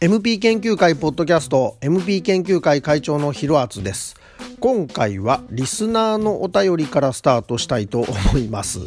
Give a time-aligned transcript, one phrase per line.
[0.00, 4.16] MP 研究会ポッドキャスト MP 研究会会長のひろあつです。
[4.60, 8.78] 今回はリスナーのお便りからスタートしたいと思います、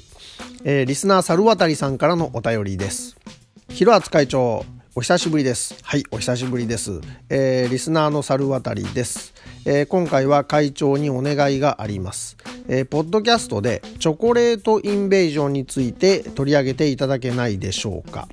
[0.64, 3.18] えー、リスナー猿渡さんからのお便りです。
[3.70, 5.76] ひろあつ会長お久しぶりです。
[5.84, 9.34] はいお久しぶりです、えー、リスナーの猿渡です、
[9.66, 12.38] えー、今回は会長にお願いがあります。
[12.68, 18.28] えー、ポッドキャストでチョコレートインベージョンについて取り上げていただけないでしょうか。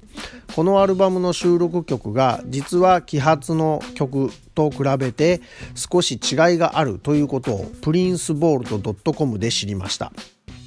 [0.55, 5.41] このアルバムの収録曲が実は揮発の曲と比べて
[5.75, 10.13] 少し違いがあるということをプリンスボールド .com で知りました。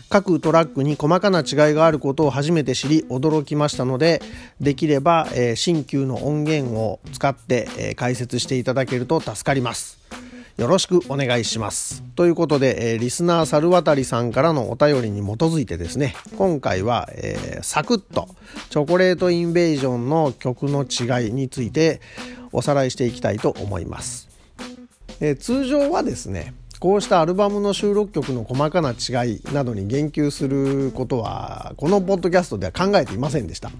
[0.09, 4.21] 各トラックに細かな違いがあることを初めて知り驚きましたので
[4.61, 9.99] できれば、えー、新旧の音源を使って、えー、解説していただけると助かります。
[10.57, 12.01] よろしくお願いします。
[12.15, 18.29] ということで、えー、リスナー猿渡さんからのお便りに基づいてですね、今回は、えー、サクッと
[18.70, 21.99] チョコレートインベージョンの曲の違いについて
[22.53, 24.29] おさらいしていきたいと思います。
[25.20, 33.71] えー、通常はですね、こうしたアルバムの収録曲の細かな違いなどに言及することはこのポッドキャストでは考えていませんでした。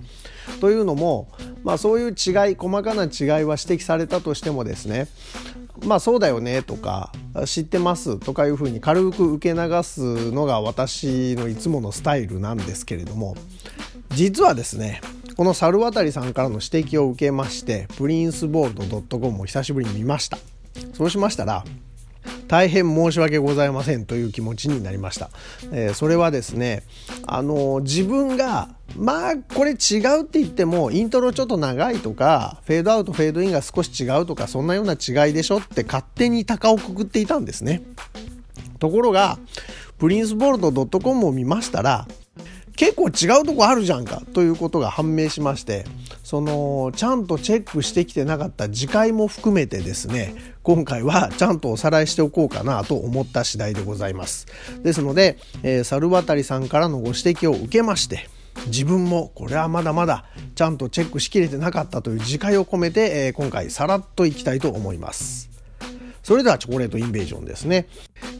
[0.59, 1.29] というのも、
[1.63, 5.07] まあ、そういう違い細かな違いは指摘されたとしてもですね
[5.85, 7.11] まあそうだよねとか
[7.45, 13.35] 知ってますとかいうふうに軽く受け流すのが私のいつものスタイルなんですけれども
[14.09, 15.01] 実はですね
[15.35, 20.37] この猿渡さんからの指摘を受けましてプリンスボールド .com を久しぶりに見ました。
[20.93, 21.63] そうしましたら
[22.47, 25.29] 大変申し訳ございませんという気持ちになりました、
[25.71, 26.83] えー、それはですね
[27.25, 37.81] あの自分がまあこれ違うって言ってもイントロちょっと長いとかフェードアウトフェードインが少し違うとかそんなような違いでしょって勝手に鷹をくくっていたんですね。
[38.79, 39.39] ところが
[39.97, 42.07] プリンスボルト .com を見ましたら
[42.75, 45.85] 結構違うとこあるじゃんかということが判明しまして
[46.25, 54.47] そのちゃんとチェックしてきてなかった次回も含めてですね今回はちゃんとおさらいしておこうかなと思った次第でございます。
[54.81, 58.28] ですので、えー、猿渡さんからのご指摘を受けまして
[58.66, 60.25] 自分もこれはまだまだ
[60.56, 65.54] ちゃんとチェックしきれてなかったという自戒を込めて、えー、今回さらっといきたいと思います。
[66.25, 67.88] それではチョコレートインベージョンですね。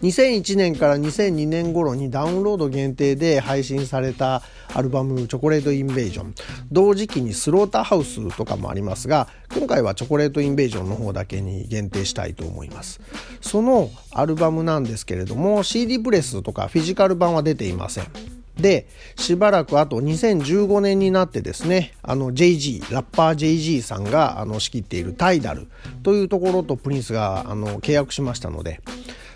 [0.02, 4.42] 2001年から2002年頃にダウンロード限定で配信された
[4.74, 6.34] アルバムチョコレートインベージョン。
[6.72, 13.02] 同時期にスローターハウスとかもありますが今回はチョコレートインベージョンの方だけに限定したいと思います。
[13.40, 18.35] そのアルバムなんですけれども CD プレスとかフィジカル版は出ていません。
[18.58, 25.68] でしばらくあと2015年になってですねあの JG ラッパー JG さんがあの仕切っているタイダル
[26.04, 28.82] というところとプリンスがあの契約しましたので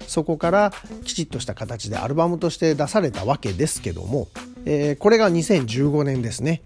[0.07, 4.27] そこからきちっとした形でアルバムとして出されたわけですけども、
[4.65, 6.63] えー、これが2015年ですね。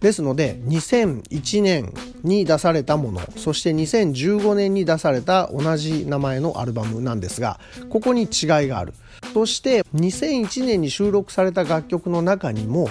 [0.00, 1.92] ですので2001年
[2.22, 7.58] に出されたものそして2015年に出された同じ名前のアルバムなんですが
[7.90, 8.28] ここに違い
[8.68, 8.94] がある。
[9.32, 12.88] そして2001年に収録された楽曲の中にも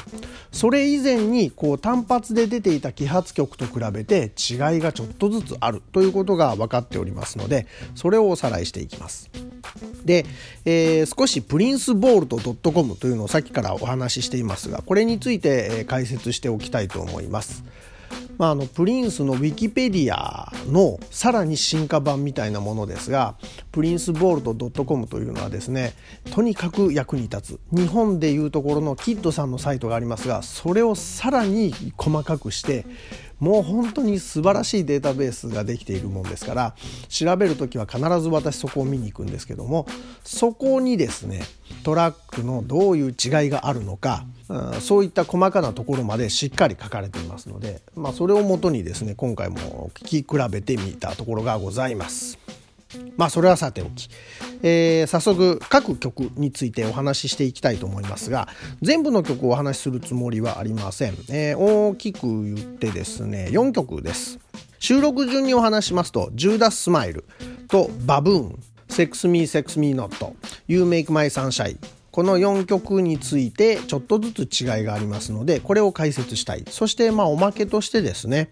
[0.51, 9.29] それ以前にこう単発で出ていた揮発曲と比べて違いがちょっとずつあるということが分かっておりますのでそれをおさらいしていきます。
[10.05, 10.25] で、
[10.65, 17.63] えー、少しプリンスボールとドット .com というのをさっきからお話ししていますがこれについて解説しておきたいと思います。
[18.38, 23.36] まあ、あのプリンスのウィキペディアのさらに進化版みたいなものですが
[23.72, 25.94] プリンスボールド .com というのはですね
[26.31, 27.59] とにかく役に立つ。
[27.72, 32.86] 日本でいうところのキッドさんのサイトがありますがそれをさらに細かくして
[33.40, 36.75] もう本当に素晴らしいデータベースができているもんですから
[37.08, 39.86] 調べる時は必ず私そこを見に行くんですけども
[40.24, 41.44] そこにですね
[41.84, 52.40] トラックのどういう違いがあるのか、うん、そういった細かなところまでしっかり書かれていますので、まあ、それをもとにですね今回も聞き比べてみたところがございます。
[53.18, 54.10] まあそれはさておき、
[54.63, 58.48] えー、早速各曲についてお話ししていきたいと思いますが
[58.81, 64.39] 全部の曲をお話しするつもりはありません、えー、大きく言ってですね4曲です。
[64.80, 67.25] 収録順にお話しますと「ジューダス・スマイル」
[67.68, 68.59] と「バブーン」
[68.89, 70.36] 「セックス・ミー・セックス・ミー・ノット」
[70.68, 71.77] 「You Make My Sunshine」
[72.12, 76.63] この4曲についてちょっとずつ違いがありますのでこれを解説したい。
[76.69, 78.50] そしてまあおまけとしてですね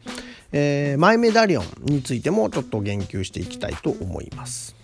[0.52, 4.75] えー、マイメダリオンについてもちょっと言及していきたいと思います。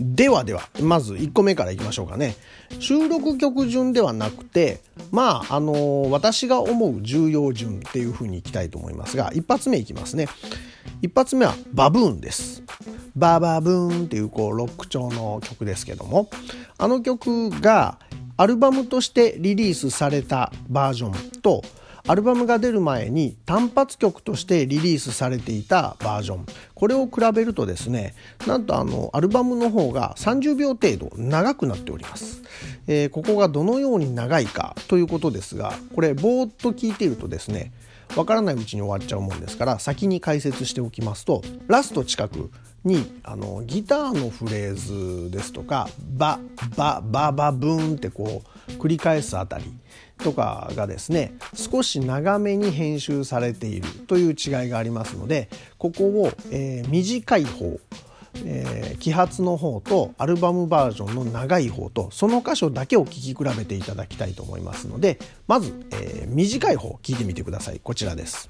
[0.00, 2.34] ではではまず1個目からいきましょうかね。
[2.78, 4.80] 収録曲順ではなくて
[5.12, 10.26] まああのー、私が思う重要順っていう風にいきたいと思いますが一発目いきますね。
[11.02, 12.62] 一発目はバブーンです。
[13.14, 16.30] ババブーンっていうこうロック調の曲ですけども
[16.78, 17.98] あの曲が
[18.38, 21.62] アルバムとしてリリースされたバージョンと
[22.06, 26.46] アルバムが出る前に単発曲としてリリースされていたバージョン。
[26.80, 28.14] これを比べるとですね
[28.46, 32.42] なんとあのアルバムの方が30秒程度長くなっております、
[32.86, 37.72] えー、ここがどのように長いかということですがこれぼーっと聞いているとですね
[38.16, 42.50] わからないうちに終わっちゃうもんですから先に解説しておきますとラスト近く
[42.82, 44.74] にあのギターのフレー
[45.26, 46.40] ズですとか「バ
[46.76, 49.64] バババブーン」ってこう繰り返すあたり
[50.18, 57.78] とかがですね少し長めに編集されているという違いがありますのでここを、えー、短い方
[58.44, 65.18] えー、揮発の方とアルバムバージョンの長い方とその箇所だけを聴き比べていただきたいと思いますので
[65.48, 68.48] まず、えー、短い方聞いてみてくださいこちらです。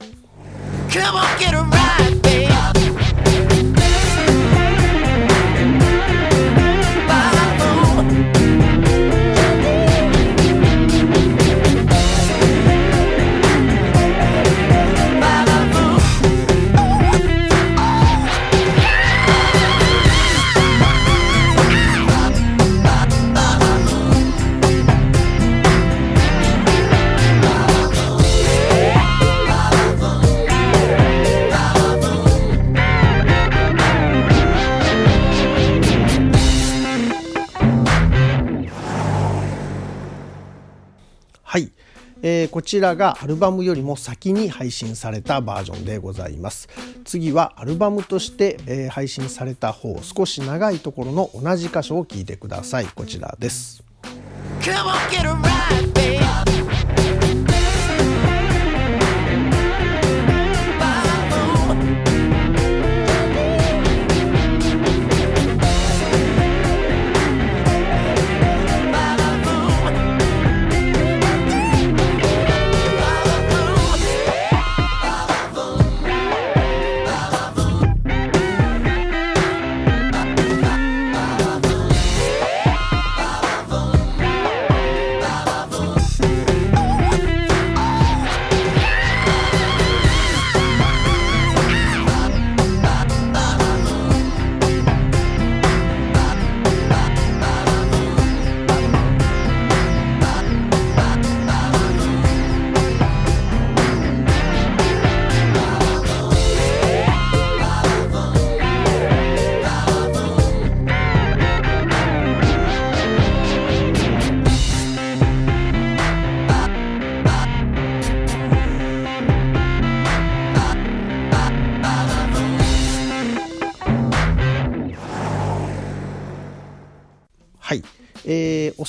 [42.61, 46.69] こちらがアルバムよりも先に配信されたバージョンでございます。
[47.07, 52.87] 次はアルバムとして、えー、配信された方少し長いところの同じ箇所を聞いてください。
[52.95, 53.83] こちらです。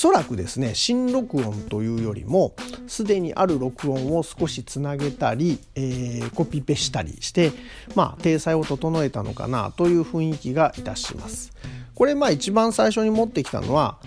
[0.02, 2.56] そらくですね新録音というよりも
[2.88, 7.52] すでにある録音を少しつなげたり、えー、コピペしたりして、
[7.94, 11.52] まあ、体裁を整えたのかなという雰囲気がいたします。
[11.94, 14.00] これまあ一番最初に持ってきたのは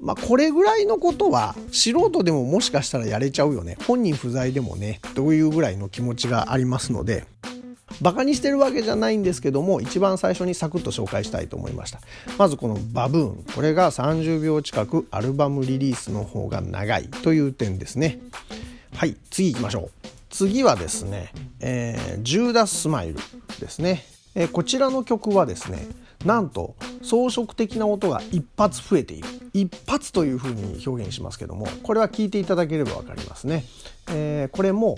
[0.00, 3.76] まあ、これぐらいのことは素人でももしかしたらやれちゃうよね。
[3.86, 5.00] 本人不在でもね。
[5.14, 7.26] というぐらいの気持ちがありますので。
[8.02, 12.00] バカにしてるわけじゃないんですけども一番最初にサクッと紹介したいと思いました。
[12.36, 13.44] まずこのバブーン。
[13.54, 18.18] これが30秒近くアルバムリリースの方が長いという点ですね。
[18.94, 20.08] はい次行きましょう。
[20.30, 21.30] 次はですね、
[21.60, 23.16] えー、ジューダスマイル
[23.60, 24.04] ですね、
[24.34, 25.86] えー、こちらの曲はですね
[26.24, 29.28] なんと装飾的な音が一発増えている。
[29.54, 33.64] 一発というふうに表現しますけどもこれは聞いていただければ分かりますね、
[34.10, 34.96] えー、これも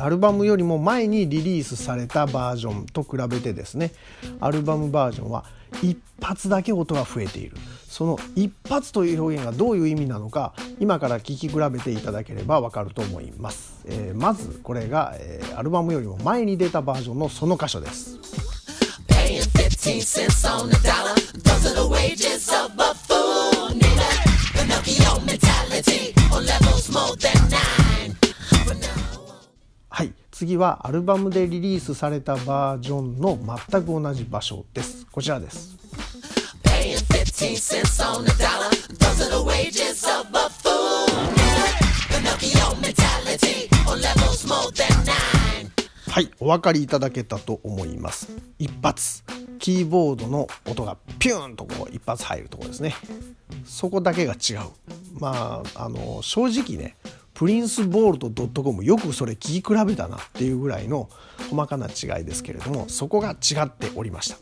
[0.00, 3.92] アルバムよりも前にリリースされたバージョンと比べてですね
[4.40, 5.44] アルバムバージョンは
[5.82, 7.56] 一発だけ音が増えている。
[7.94, 18.43] その一発という表現がどういう意味なのか今から聞き比べていただければわかると思います、えー、まずこれが、えー、アルバムよりも前に出たバージョンのその箇所です。
[19.84, 21.14] 15 cents on the dollar.
[21.44, 24.08] Those are the wages of a fool, nigga.
[24.56, 28.16] Pinocchio mentality on levels more than nine.
[29.90, 33.38] はい、次はアルバムでリリースされたバージョンの
[33.70, 35.04] 全く同じ場所です。
[35.12, 35.76] こちらです。
[36.62, 38.70] Paying 15 cents on the dollar.
[38.96, 40.23] Those are the wages of
[46.14, 48.28] はいお分かりいただけたと思います。
[48.60, 49.24] 一発。
[49.58, 52.94] キーボードの音がピューンとこう一発入るとこですね。
[53.64, 54.58] そこだけが違う。
[55.18, 56.96] まああの正直ね
[57.34, 61.10] プリンスボールとドットコムよくそれ聞き比べたなっていうぐらいの
[61.50, 64.36] 細かな違いですけれどもそこが違っておりました。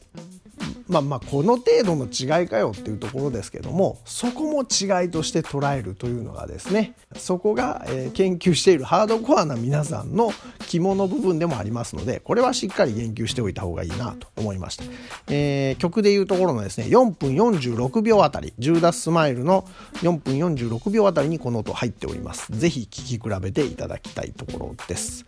[0.89, 10.33] まあまあこの程度の違いかよっていうところですけどもそこも違いとして捉えるというのがですねそこが、え、研究しているハードコアな皆さんの
[10.67, 14.85] 肝の部分でもありますのでこれはしっかり言及しておいた方がいいなと思いました、
[15.29, 19.67] えー、曲でいうところのですね4分46秒あたりジューダススマイルの
[20.03, 22.53] 4分46秒あたりにこの音入っております。
[22.53, 25.27] ぜひ聴き比べていただきたいところです、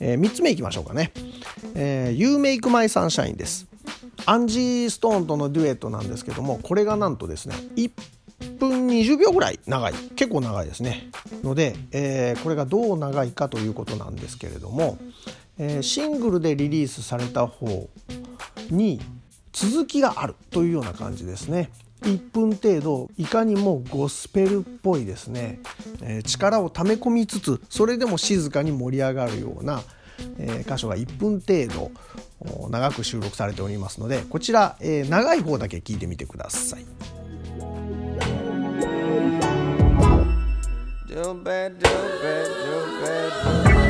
[0.00, 1.12] えー、3つ目いきましょうかね、
[1.74, 3.66] えー、You Make My Sunshine です。
[4.26, 7.90] アンジー・ストーンとのデュエットなんですけどもこれがなんとですね1
[8.58, 9.94] 分20秒ぐらい長い。
[10.14, 11.10] 結構長いですね。
[11.42, 14.98] ので、えー、これがどう長いかということなんですけれども、
[15.58, 17.88] えー、シングルでリリースされた方
[18.70, 19.00] に
[19.52, 21.70] 続きがあるというような感じですね。
[22.02, 25.60] 1分程度いかにもゴスペルっぽいですね、
[26.02, 29.82] えー、力を溜め込みつつそれでも静かに盛り上がるような、
[30.38, 31.90] えー、箇所が1分程度
[32.70, 36.80] 長く収録されておりますのでこちら、えー、長い方だけ聞いてみてください。
[36.80, 37.16] はい
[43.74, 43.85] こ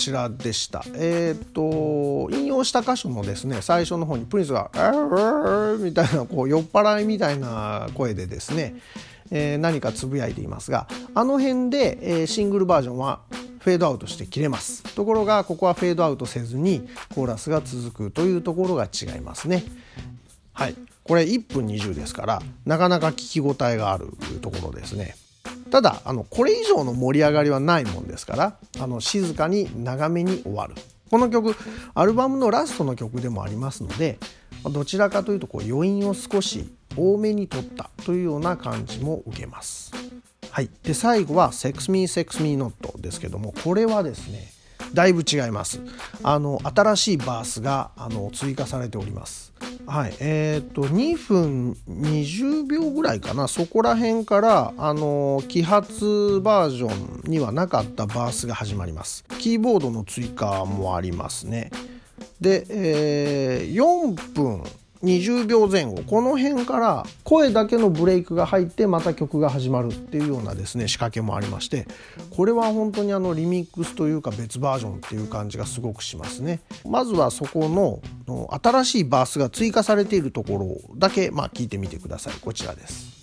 [0.00, 0.82] ちらでした。
[0.94, 8.76] えっ、と引用した箇所のですね最初の方にプリンスが「あみたいなこう酔っ払いみたいな声でですね、
[9.30, 13.20] えー、何かつぶやいていますがあの辺で、えー、シングルバージョンは
[13.58, 14.82] フェードアウトして切れます。
[14.94, 19.64] ところがここはフェードアウトせずにコーラスが続くというところが違いますね。
[20.54, 20.74] はい。
[21.04, 24.08] これ1分20ですからなかなか聞き応えがある
[24.40, 25.14] ところですね。
[25.70, 30.74] ただあのこれ以上の盛り上がりはないもんですからあの静かに長めに終わる。
[31.10, 31.56] この曲
[31.94, 34.18] アルバムのラストの曲でもありますので
[34.64, 39.92] どちらかというとこう余韻を少し多めに取ったというような感じも受けます。
[40.50, 44.52] はい、で最後は「Sex Me Sex Me Not」ですけどもこれはですね
[44.94, 45.80] だいぶ違います。
[46.22, 49.52] あの新しいバースがあの追加されております。
[49.90, 50.14] はい。
[50.20, 53.48] えーと、2分20秒ぐらいかな。
[53.48, 59.24] そこら辺からあの揮発バージョンにはなかったバースが始まります。
[59.40, 61.72] キーボードの追加もありますね。
[62.40, 64.62] で、えー、4分
[65.02, 66.02] 20秒前後。
[66.02, 71.86] この辺から声だけのブレイクが入ってまた曲が始まるっていうようなですね仕掛けもありまして
[72.30, 76.60] これは本当にあのリミックスというか別バージョンっていう感じがすごくしますね。
[76.84, 78.02] まずはそこの
[78.62, 82.34] 新しいバースが追加されているところだけまあ聞いてみてください。
[82.40, 83.20] こちらです。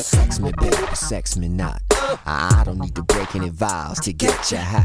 [0.00, 1.93] Sex me, baby, sex me not.
[2.26, 4.84] I don't need to break any vows to get you high.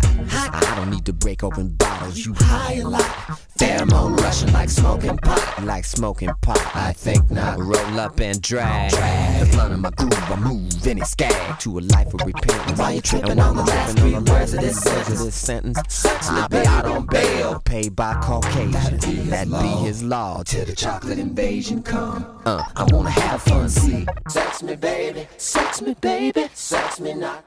[0.54, 3.40] I don't need to break open bottles, you high a lot.
[3.58, 6.76] Pheromone rushing like smoking pot, like smoking pot.
[6.76, 7.60] I think not.
[7.60, 8.92] Roll up and drag.
[8.92, 9.46] drag.
[9.46, 12.80] The blunt of my groove, I move any skag to a life of repentance.
[12.80, 15.24] Why you tripping on the last three words of this sentence?
[15.24, 16.06] This sentence.
[16.06, 19.30] I'll be out on bail, paid by Caucasian.
[19.30, 22.26] That'd be his law till the chocolate invasion come.
[22.46, 24.08] Uh, I wanna have fun, see.
[24.30, 25.28] Sex me, baby.
[25.38, 26.48] Sex me, baby.
[26.54, 27.44] Sex me not.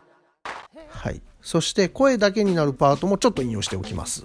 [0.89, 1.23] はい。
[1.41, 4.25] そして声だけになるパートもちょっと引用しておきます。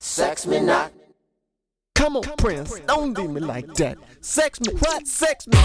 [0.00, 0.90] Sex me not.
[1.94, 3.98] Come on, Prince, don't leave me like that.
[4.22, 5.06] Sex me, what?
[5.06, 5.58] Sex me.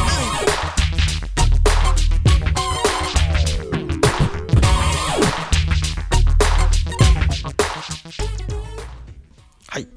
[9.67, 9.87] はい。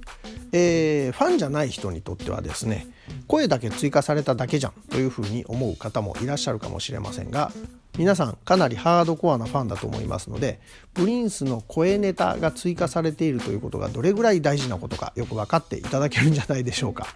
[0.53, 2.87] えーえー、ファンじゃない人にとってはですね
[3.29, 7.53] 声だけ追加されただけじゃんというふうに思う方もいらっしゃるかもしれませんが
[7.97, 10.61] 皆さんかなりハードコアなファンだと思いますので
[10.95, 17.07] プリンスの声ネタが追加されているということがどれぐらい大事なことかよく分かっていただけるんじゃないでしょうか。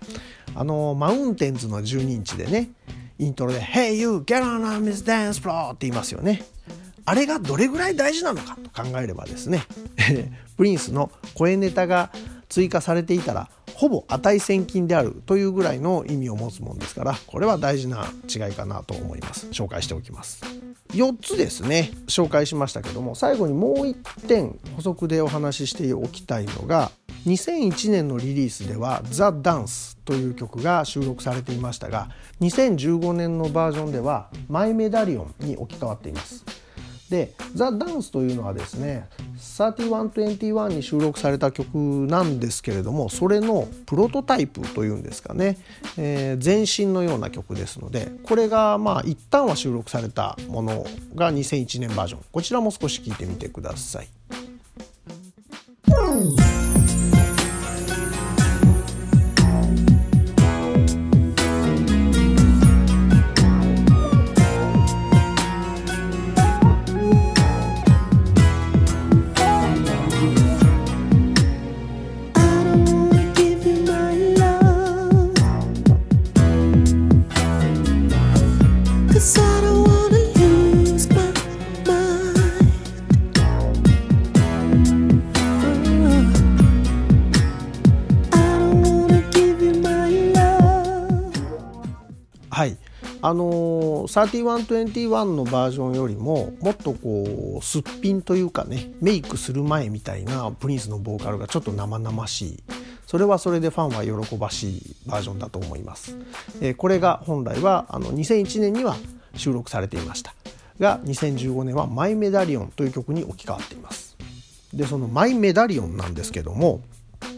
[0.54, 2.70] あのマウンテンズの12インチでね
[3.18, 6.42] イントロで「Hey you get on a Miss Dance Floor」って言いますよね。
[7.04, 9.64] あれがどれぐらい大事なのかと考えればですね
[10.56, 12.12] プリンスの声ネタが
[12.48, 13.48] 追加されていたら
[13.82, 19.48] ほぼ値千金であるというぐらいの意味を持つもんですからこれは大事な違いかなと思います。
[19.48, 20.44] 紹介しておきます。
[20.90, 21.90] 4つですね。
[22.06, 26.92] 紹介しましたけども最後にもう1点補足でお話ししておきたいのが
[27.26, 32.08] 2001年のリリースでは「ザ・ダンスという曲が収録されていましたが
[32.40, 36.44] 2015年のバージョンでは「マイ・メダリオン」に置き換わっています。
[37.12, 39.06] で「ザ・ダンスというのはですね
[39.38, 45.58] 3121に収録された曲なんですけれどもそれのプロトタイプというんですかね、
[45.98, 54.08] えー、前身のような曲ですのでこれがまあ一旦は収録されたものが2001年バージョンこちらも少し聴いてみてください。
[93.32, 102.62] あの3121のバージョンよりももっとこうすっぴんというかねメイクする前みたいなプリンスのボーカルがちょっと生々しい。
[103.06, 106.16] それはそれでファンは喜ばしいバージョンだと思います、
[106.62, 108.96] えー、これが本来はあの2001年には
[109.36, 110.34] 収録されていました。
[110.78, 114.14] が2015年は「マイ・メダリオン」という曲に置き換わっています。
[114.74, 116.82] でその「マイ・メダリオン」なんですけども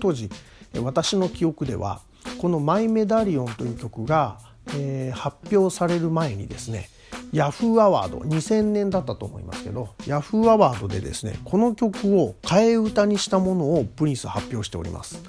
[0.01, 0.29] 当時
[0.83, 2.01] 私の記憶では
[2.39, 4.39] この「マイ・メダリオン」という曲が
[4.75, 6.89] えー、発表される前にですね
[7.33, 15.23] ヤフーアワード2000年だったと思いますけどヤフーアワードでですねこの曲を替え歌にしたものをプリンス発表しております。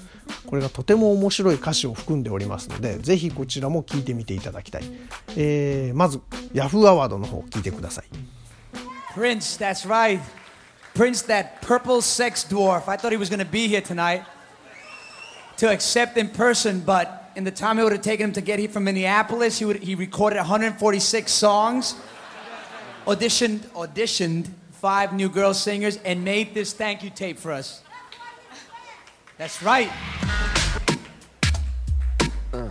[0.46, 4.84] これがとても面白い歌詞を含んでおりますのでぜひこちらも聞いてみていただきたい、
[5.36, 6.20] えー、まず
[6.52, 8.04] ヤフーアワードの方聞いてください。
[9.14, 10.20] Prince, that's right.
[10.94, 12.88] Prince, that purple sex dwarf.
[12.88, 14.24] I thought he was going to be here tonight
[15.56, 18.58] to accept in person but in the time it would have taken him to get
[18.58, 21.94] here from Minneapolis, he, would, he recorded 146 songs,
[23.06, 27.82] auditioned, auditioned five new girl singers, and made this thank you tape for us.
[29.36, 29.90] That's right.
[32.54, 32.70] Uh.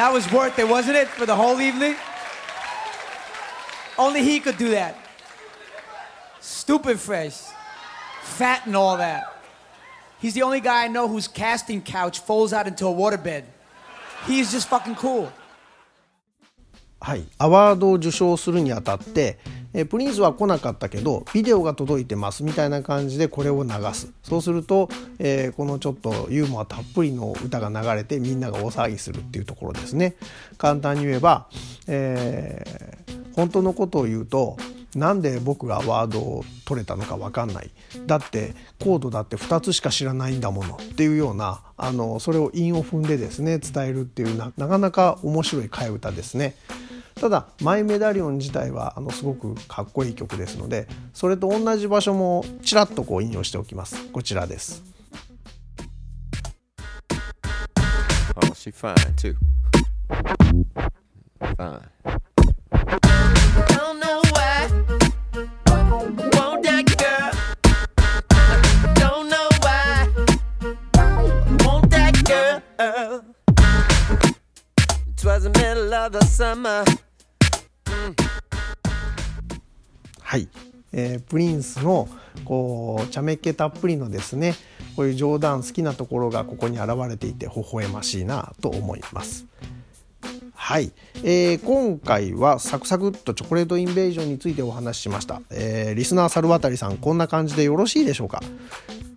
[0.00, 1.96] That was worth it, wasn't it, for the whole evening?
[3.98, 4.96] Only he could do that.
[6.40, 7.40] Stupid fresh,
[8.22, 9.32] fat and all that.
[10.18, 13.44] He's the only guy I know whose casting couch folds out into a waterbed.
[14.26, 15.32] He's just fucking cool.
[16.98, 19.38] はい、アワードを受賞するにあたって
[19.73, 30.15] えプリンスは来なかったけどビデオが届いてますみたいな感じでこれを流すそうすると、えー、このちょっとユーモアたっぷりの歌が流れてみんなが大騒ぎするっていうところですね。
[30.57, 31.47] 簡単に言えば、
[31.87, 34.57] えー、本当のことを言うと
[34.95, 37.71] なんで僕がワードを取れたのか分かんない。
[38.05, 40.75] だってコードだって2つしか知らないんだもの。
[40.75, 46.55] っていうようなあのそれを韻を踏んでですね伝えるっていうなかなか面白い替え歌ですね。
[47.21, 54.07] ただ「マイ・メダリオン」自体はあのすごくかっこいい曲ですのでそれと同じ場所もちらっとこう引用しておきます。
[54.07, 54.83] こちらです。
[80.31, 80.47] はい、
[80.93, 82.07] えー、プリンスの
[82.45, 84.55] こう茶目っ気たっぷりのですね
[84.95, 89.45] こういう冗談好きなところがここに現れていて微笑ましいなと思います。
[90.53, 98.41] はい、えー、今回はサクサクっとチョコレートインベージョンについてお話ししました、えー、リスナー猿渡さんこんな感じでよろしいでしょうか？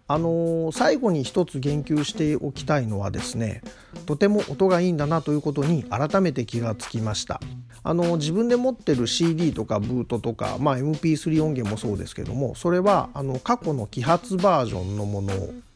[0.08, 3.62] あのー、最後に一つ言及しておきたいのはですね
[4.06, 7.40] とても音がいいんだなということに改めて気がつきました。
[7.86, 15.32] あの自分で持ってる CD とかブートとか、まあ、MP3 音源もそうですけどもそれはあの過去の揮発バージョンのもの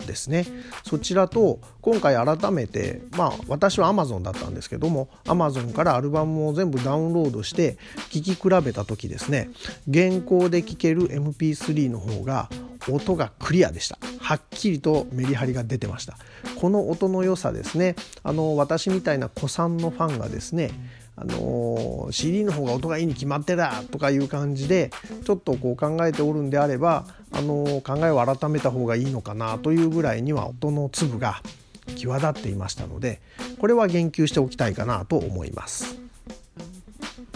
[0.07, 0.47] ですね。
[0.85, 7.77] そちらと今回改めてまあ私は Amazon だったんですけども Amazon からアルバムを全部ダウンロードして
[8.11, 9.51] 聴き比べた時ですね
[9.87, 12.49] 現行で聴ける MP3 の方が
[12.89, 13.99] 音がクリアでした。
[14.19, 16.17] はっきりとメリハリが出てました。
[16.57, 17.97] この音の良さですね。
[18.23, 20.71] あの私みたいな古参のファンがですね
[21.21, 24.91] あの CD の方が音がいいに決まってだとかいう感じで
[25.25, 31.43] ちょっとこう考えておるんであれば、あの考えを改めた方がいいのかなというぐらいには音の粒が
[31.97, 33.21] 際立っていましたので
[33.59, 35.99] これは言及しておきたいかなと思います。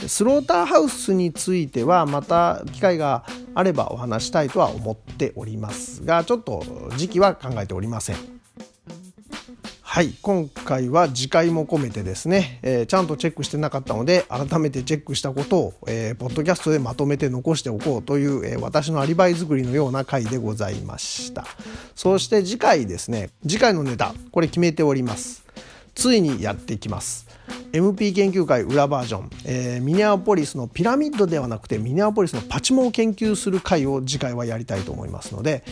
[0.07, 6.65] スローターハウスについてはまた機会があればお話したいとは思っておりますがちょっと
[6.97, 8.42] 時期は考えておりません。
[9.93, 10.15] はい。
[10.23, 21.45] 今回は次回も込めてですね、えー、ちゃんとチェックしてなかったので改めてチェックしたことを、えー、ポッドキャストでまとめて残しておこうという、えー、私のアリバイ作りのような回でございました。
[21.95, 25.45] そして次回ですね次回のネタこれ決めております。
[25.95, 27.29] ついにやっていきます。
[27.73, 35.63] MP 研究会裏バージョン、えー、ミネアポリスのピラミッドではなくてミネアポリスのパチモンを研究する回を次回はやりたいと思いますので、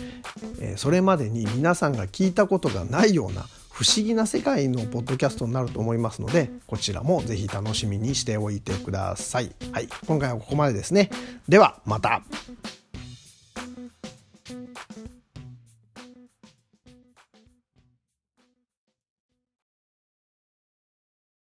[0.60, 3.46] えー、それまでに皆さんが聞いたことがないような
[3.80, 9.52] 不思議な世界のポッドキャストになると思いますのでこちらもぜひ楽しみにしておいてください。
[9.72, 11.08] はい、今回はここまでですね。
[11.48, 12.20] ではまた。